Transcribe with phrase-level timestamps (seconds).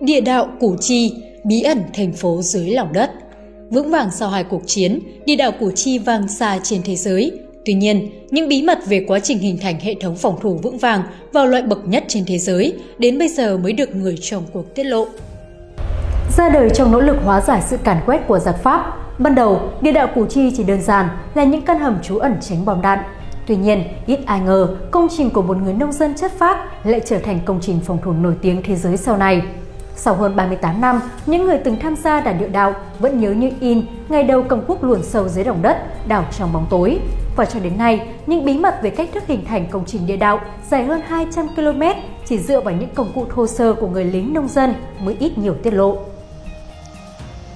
[0.00, 3.10] Địa đạo Củ Chi, bí ẩn thành phố dưới lòng đất.
[3.70, 7.32] Vững vàng sau hai cuộc chiến, địa đạo Củ Chi vang xa trên thế giới.
[7.64, 10.78] Tuy nhiên, những bí mật về quá trình hình thành hệ thống phòng thủ vững
[10.78, 11.02] vàng
[11.32, 14.74] vào loại bậc nhất trên thế giới đến bây giờ mới được người trong cuộc
[14.74, 15.06] tiết lộ.
[16.36, 19.60] Ra đời trong nỗ lực hóa giải sự càn quét của giặc Pháp, ban đầu
[19.80, 22.82] địa đạo Củ Chi chỉ đơn giản là những căn hầm trú ẩn tránh bom
[22.82, 22.98] đạn.
[23.46, 27.00] Tuy nhiên, ít ai ngờ công trình của một người nông dân chất phác lại
[27.04, 29.42] trở thành công trình phòng thủ nổi tiếng thế giới sau này.
[29.96, 33.50] Sau hơn 38 năm, những người từng tham gia đàn địa đạo vẫn nhớ như
[33.60, 36.98] in ngày đầu cầm quốc luồn sâu dưới lòng đất, đảo trong bóng tối.
[37.36, 40.16] Và cho đến nay, những bí mật về cách thức hình thành công trình địa
[40.16, 41.82] đạo dài hơn 200 km
[42.24, 45.38] chỉ dựa vào những công cụ thô sơ của người lính nông dân mới ít
[45.38, 45.98] nhiều tiết lộ.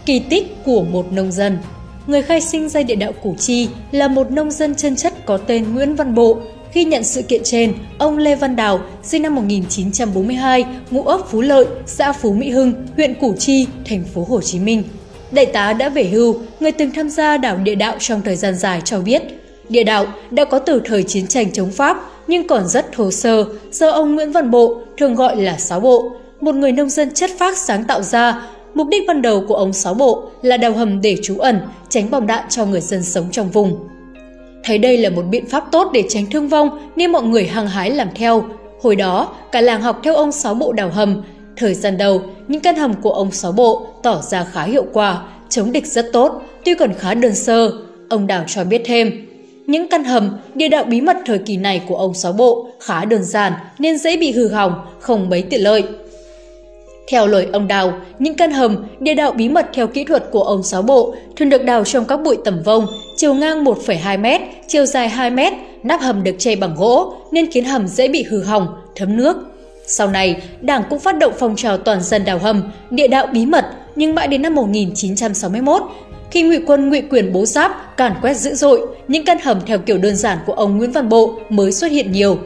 [0.07, 1.59] Kỳ tích của một nông dân
[2.07, 5.37] Người khai sinh ra địa đạo Củ Chi là một nông dân chân chất có
[5.37, 6.39] tên Nguyễn Văn Bộ,
[6.77, 11.41] Ghi nhận sự kiện trên, ông Lê Văn Đào, sinh năm 1942, ngụ ấp Phú
[11.41, 14.83] Lợi, xã Phú Mỹ Hưng, huyện Củ Chi, thành phố Hồ Chí Minh.
[15.31, 18.55] Đại tá đã về hưu, người từng tham gia đảo địa đạo trong thời gian
[18.55, 19.23] dài cho biết,
[19.69, 23.45] địa đạo đã có từ thời chiến tranh chống Pháp nhưng còn rất thô sơ
[23.73, 27.31] do ông Nguyễn Văn Bộ, thường gọi là Sáu Bộ, một người nông dân chất
[27.39, 28.43] phác sáng tạo ra.
[28.75, 32.11] Mục đích ban đầu của ông Sáu Bộ là đào hầm để trú ẩn, tránh
[32.11, 33.96] bom đạn cho người dân sống trong vùng.
[34.67, 37.69] Thấy đây là một biện pháp tốt để tránh thương vong nên mọi người hăng
[37.69, 38.45] hái làm theo.
[38.81, 41.23] Hồi đó, cả làng học theo ông Sáu Bộ đào hầm.
[41.57, 45.23] Thời gian đầu, những căn hầm của ông Sáu Bộ tỏ ra khá hiệu quả,
[45.49, 47.71] chống địch rất tốt, tuy còn khá đơn sơ.
[48.09, 49.27] Ông Đào cho biết thêm,
[49.67, 53.05] những căn hầm, địa đạo bí mật thời kỳ này của ông Sáu Bộ khá
[53.05, 55.83] đơn giản nên dễ bị hư hỏng, không mấy tiện lợi.
[57.09, 60.43] Theo lời ông Đào, những căn hầm, địa đạo bí mật theo kỹ thuật của
[60.43, 64.45] ông Sáu Bộ thường được đào trong các bụi tầm vông, chiều ngang 1,2 m,
[64.67, 65.39] chiều dài 2 m,
[65.83, 69.37] nắp hầm được che bằng gỗ nên khiến hầm dễ bị hư hỏng, thấm nước.
[69.87, 73.47] Sau này, Đảng cũng phát động phong trào toàn dân đào hầm, địa đạo bí
[73.47, 73.65] mật,
[73.97, 75.83] nhưng mãi đến năm 1961,
[76.31, 79.79] khi ngụy quân ngụy quyền bố giáp càn quét dữ dội, những căn hầm theo
[79.79, 82.39] kiểu đơn giản của ông Nguyễn Văn Bộ mới xuất hiện nhiều.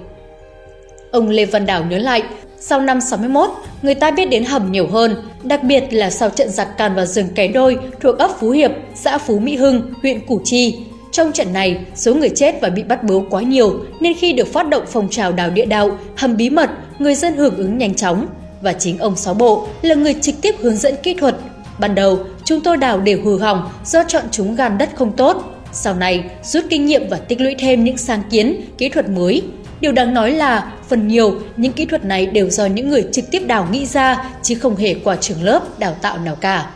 [1.11, 2.23] Ông Lê Văn Đào nhớ lại,
[2.61, 3.51] sau năm 61,
[3.83, 7.07] người ta biết đến hầm nhiều hơn, đặc biệt là sau trận giặc càn vào
[7.07, 10.79] rừng Cái Đôi thuộc ấp Phú Hiệp, xã Phú Mỹ Hưng, huyện Củ Chi.
[11.13, 14.53] Trong trận này, số người chết và bị bắt bớ quá nhiều nên khi được
[14.53, 17.95] phát động phong trào đào địa đạo, hầm bí mật, người dân hưởng ứng nhanh
[17.95, 18.27] chóng.
[18.63, 21.37] Và chính ông Sáu Bộ là người trực tiếp hướng dẫn kỹ thuật.
[21.79, 25.57] Ban đầu, chúng tôi đào đều hư hỏng do chọn chúng gan đất không tốt.
[25.73, 29.43] Sau này, rút kinh nghiệm và tích lũy thêm những sáng kiến, kỹ thuật mới,
[29.81, 33.31] Điều đáng nói là phần nhiều những kỹ thuật này đều do những người trực
[33.31, 36.71] tiếp đào nghĩ ra chứ không hề qua trường lớp đào tạo nào cả.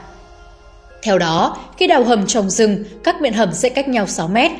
[1.02, 4.50] Theo đó, khi đào hầm trồng rừng, các miệng hầm sẽ cách nhau 6 mét.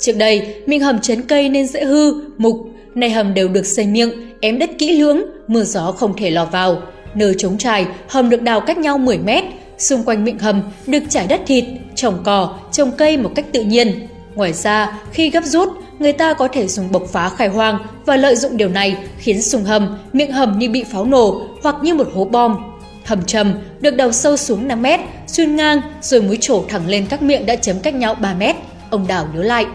[0.00, 2.56] Trước đây, miệng hầm chấn cây nên dễ hư, mục,
[2.94, 4.10] nay hầm đều được xây miệng,
[4.40, 6.82] ém đất kỹ lưỡng, mưa gió không thể lọt vào.
[7.14, 9.44] Nơi chống trải, hầm được đào cách nhau 10 mét,
[9.78, 13.62] xung quanh miệng hầm được trải đất thịt, trồng cỏ, trồng cây một cách tự
[13.62, 14.06] nhiên.
[14.34, 15.68] Ngoài ra, khi gấp rút,
[15.98, 19.42] người ta có thể dùng bộc phá khai hoang và lợi dụng điều này khiến
[19.42, 22.56] sùng hầm, miệng hầm như bị pháo nổ hoặc như một hố bom.
[23.04, 27.06] Hầm trầm được đào sâu xuống 5 mét, xuyên ngang rồi mới trổ thẳng lên
[27.10, 28.56] các miệng đã chấm cách nhau 3 mét.
[28.90, 29.66] Ông Đào nhớ lại.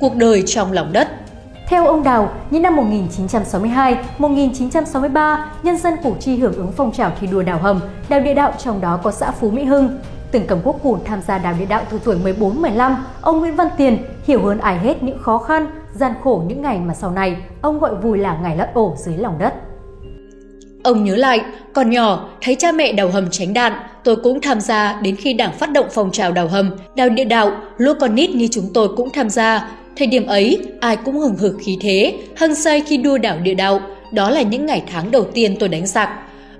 [0.00, 1.08] Cuộc đời trong lòng đất
[1.72, 7.12] theo ông Đào, những năm 1962, 1963, nhân dân Củ Chi hưởng ứng phong trào
[7.20, 9.98] thi đua đào hầm, đào địa đạo trong đó có xã Phú Mỹ Hưng.
[10.32, 13.68] Từng cầm quốc cùn tham gia đào địa đạo từ tuổi 14-15, ông Nguyễn Văn
[13.76, 17.36] Tiền hiểu hơn ai hết những khó khăn, gian khổ những ngày mà sau này
[17.62, 19.54] ông gọi vui là ngày lót ổ dưới lòng đất.
[20.84, 21.40] Ông nhớ lại,
[21.74, 23.72] còn nhỏ, thấy cha mẹ đào hầm tránh đạn,
[24.04, 27.24] tôi cũng tham gia đến khi đảng phát động phong trào đào hầm, đào địa
[27.24, 29.68] đạo, lũ con nít như chúng tôi cũng tham gia.
[29.96, 33.54] Thời điểm ấy, ai cũng hừng hực khí thế, hăng say khi đua đảo địa
[33.54, 33.80] đạo.
[34.12, 36.08] Đó là những ngày tháng đầu tiên tôi đánh giặc.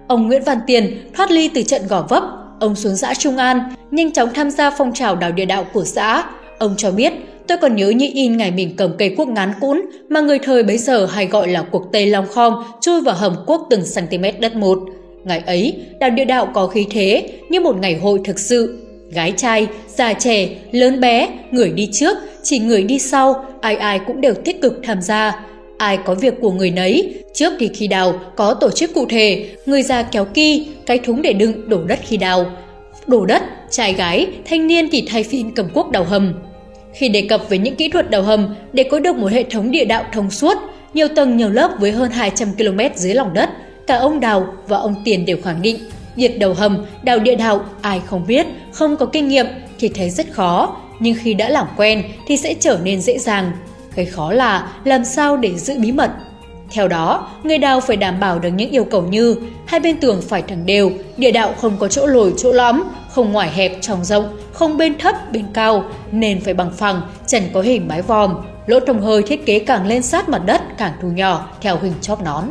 [0.06, 2.22] Ông Nguyễn Văn Tiền thoát ly từ trận gò vấp,
[2.62, 5.84] ông xuống xã Trung An, nhanh chóng tham gia phong trào đào địa đạo của
[5.84, 6.24] xã.
[6.58, 7.12] Ông cho biết,
[7.46, 10.62] tôi còn nhớ như in ngày mình cầm cây cuốc ngắn cũn mà người thời
[10.62, 14.24] bấy giờ hay gọi là cuộc Tây Long Khom chui vào hầm cuốc từng cm
[14.40, 14.78] đất một.
[15.24, 18.78] Ngày ấy, đào địa đạo có khí thế như một ngày hội thực sự.
[19.10, 19.66] Gái trai,
[19.96, 24.34] già trẻ, lớn bé, người đi trước, chỉ người đi sau, ai ai cũng đều
[24.34, 25.44] tích cực tham gia.
[25.82, 29.48] Ai có việc của người nấy, trước thì khi đào có tổ chức cụ thể,
[29.66, 32.46] người già kéo ki, cái thúng để đựng đổ đất khi đào.
[33.06, 36.34] Đổ đất, trai gái, thanh niên thì thay phiên cầm cuốc đào hầm.
[36.94, 39.70] Khi đề cập về những kỹ thuật đào hầm để có được một hệ thống
[39.70, 40.58] địa đạo thông suốt,
[40.94, 43.50] nhiều tầng nhiều lớp với hơn 200 km dưới lòng đất,
[43.86, 45.78] cả ông Đào và ông Tiền đều khẳng định
[46.16, 49.46] việc đào hầm, đào địa đạo ai không biết, không có kinh nghiệm
[49.78, 53.52] thì thấy rất khó, nhưng khi đã làm quen thì sẽ trở nên dễ dàng.
[53.94, 56.10] Cái khó là làm sao để giữ bí mật.
[56.70, 59.36] Theo đó, người đào phải đảm bảo được những yêu cầu như
[59.66, 63.32] hai bên tường phải thẳng đều, địa đạo không có chỗ lồi chỗ lõm, không
[63.32, 67.60] ngoài hẹp trong rộng, không bên thấp bên cao, nền phải bằng phẳng, trần có
[67.60, 68.34] hình mái vòm,
[68.66, 71.92] lỗ thông hơi thiết kế càng lên sát mặt đất càng thu nhỏ theo hình
[72.00, 72.44] chóp nón.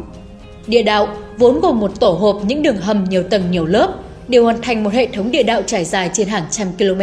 [0.67, 1.07] Địa đạo
[1.37, 3.93] vốn gồm một tổ hợp những đường hầm nhiều tầng nhiều lớp,
[4.27, 7.01] đều hoàn thành một hệ thống địa đạo trải dài trên hàng trăm km,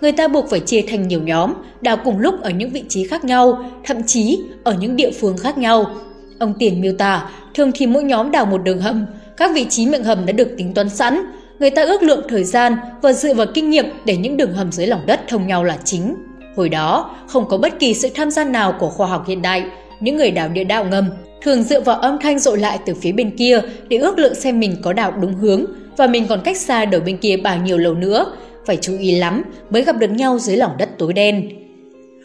[0.00, 3.04] người ta buộc phải chia thành nhiều nhóm, đào cùng lúc ở những vị trí
[3.06, 5.90] khác nhau, thậm chí ở những địa phương khác nhau.
[6.38, 9.06] Ông Tiền miêu tả, thường thì mỗi nhóm đào một đường hầm,
[9.36, 11.22] các vị trí miệng hầm đã được tính toán sẵn,
[11.58, 14.72] người ta ước lượng thời gian và dựa vào kinh nghiệm để những đường hầm
[14.72, 16.14] dưới lòng đất thông nhau là chính.
[16.56, 19.64] Hồi đó, không có bất kỳ sự tham gia nào của khoa học hiện đại,
[20.00, 21.04] những người đào địa đạo ngầm
[21.42, 24.60] thường dựa vào âm thanh dội lại từ phía bên kia để ước lượng xem
[24.60, 25.64] mình có đào đúng hướng
[25.96, 28.32] và mình còn cách xa đầu bên kia bao nhiêu lầu nữa.
[28.70, 31.48] Phải chú ý lắm mới gặp được nhau dưới lòng đất tối đen.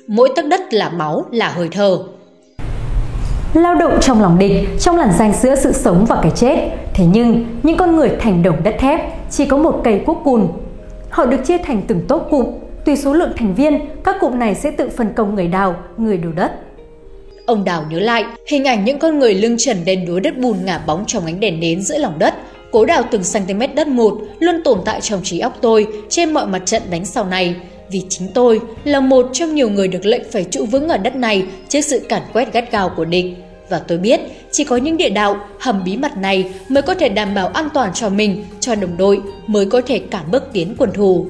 [0.07, 1.97] Mỗi tấc đất là máu, là hơi thở.
[3.53, 6.69] Lao động trong lòng địch, trong làn danh giữa sự sống và cái chết.
[6.93, 8.99] Thế nhưng, những con người thành đồng đất thép
[9.29, 10.47] chỉ có một cây cuốc cùn.
[11.09, 12.45] Họ được chia thành từng tốp cụm.
[12.85, 16.17] Tùy số lượng thành viên, các cụm này sẽ tự phân công người đào, người
[16.17, 16.51] đổ đất.
[17.45, 20.65] Ông Đào nhớ lại, hình ảnh những con người lưng trần đen đúa đất bùn
[20.65, 22.33] ngả bóng trong ánh đèn nến giữa lòng đất,
[22.75, 26.47] cố đào từng cm đất một luôn tồn tại trong trí óc tôi trên mọi
[26.47, 27.55] mặt trận đánh sau này.
[27.91, 31.15] Vì chính tôi là một trong nhiều người được lệnh phải trụ vững ở đất
[31.15, 33.25] này trước sự cản quét gắt gao của địch.
[33.69, 34.19] Và tôi biết,
[34.51, 37.69] chỉ có những địa đạo, hầm bí mật này mới có thể đảm bảo an
[37.73, 41.25] toàn cho mình, cho đồng đội, mới có thể cản bước tiến quân thù.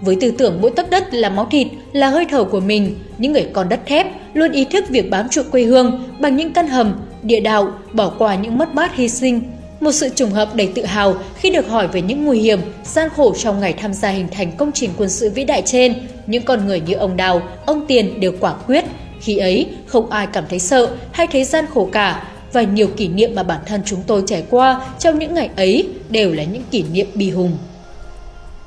[0.00, 3.32] Với tư tưởng mỗi tấc đất là máu thịt, là hơi thở của mình, những
[3.32, 6.68] người con đất thép luôn ý thức việc bám trụ quê hương bằng những căn
[6.68, 9.42] hầm, địa đạo, bỏ qua những mất mát hy sinh.
[9.84, 13.08] Một sự trùng hợp đầy tự hào khi được hỏi về những nguy hiểm, gian
[13.16, 15.94] khổ trong ngày tham gia hình thành công trình quân sự vĩ đại trên,
[16.26, 18.84] những con người như ông Đào, ông Tiền đều quả quyết.
[19.20, 23.08] Khi ấy, không ai cảm thấy sợ hay thấy gian khổ cả, và nhiều kỷ
[23.08, 26.62] niệm mà bản thân chúng tôi trải qua trong những ngày ấy đều là những
[26.70, 27.56] kỷ niệm bi hùng.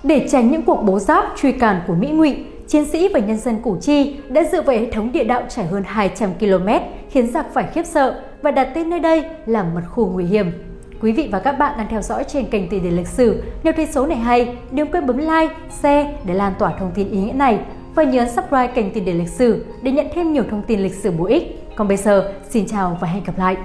[0.04, 2.36] Để tránh những cuộc bố giáp truy càn của Mỹ ngụy,
[2.68, 5.66] chiến sĩ và nhân dân Củ Chi đã dựa vào hệ thống địa đạo trải
[5.66, 6.68] hơn 200 km
[7.12, 10.67] khiến giặc phải khiếp sợ và đặt tên nơi đây là mật khu nguy hiểm.
[11.02, 13.44] Quý vị và các bạn đang theo dõi trên kênh Tỷ điển lịch sử.
[13.64, 17.12] Nếu thấy số này hay, đừng quên bấm like, share để lan tỏa thông tin
[17.12, 17.60] ý nghĩa này
[17.96, 20.94] và nhớ subscribe kênh Tỷ điển lịch sử để nhận thêm nhiều thông tin lịch
[20.94, 21.76] sử bổ ích.
[21.76, 23.58] Còn bây giờ, xin chào và hẹn gặp lại!